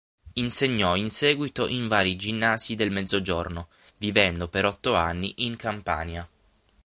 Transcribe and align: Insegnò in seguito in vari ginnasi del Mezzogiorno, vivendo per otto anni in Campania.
Insegnò 0.33 0.95
in 0.95 1.11
seguito 1.11 1.67
in 1.67 1.87
vari 1.87 2.15
ginnasi 2.15 2.73
del 2.73 2.89
Mezzogiorno, 2.89 3.67
vivendo 3.97 4.47
per 4.47 4.65
otto 4.65 4.95
anni 4.95 5.31
in 5.45 5.55
Campania. 5.57 6.27